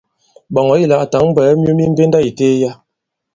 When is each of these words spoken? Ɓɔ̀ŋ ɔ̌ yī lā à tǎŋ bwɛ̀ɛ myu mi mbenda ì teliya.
Ɓɔ̀ŋ 0.53 0.65
ɔ̌ 0.73 0.77
yī 0.79 0.89
lā 0.91 0.95
à 1.03 1.05
tǎŋ 1.11 1.25
bwɛ̀ɛ 1.35 1.51
myu 1.61 1.73
mi 1.77 1.85
mbenda 1.91 2.19
ì 2.27 2.31
teliya. 2.37 2.71